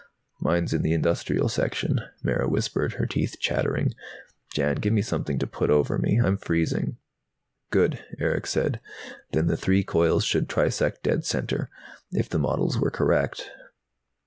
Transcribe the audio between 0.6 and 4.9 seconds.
in the industrial section," Mara whispered, her teeth chattering. "Jan,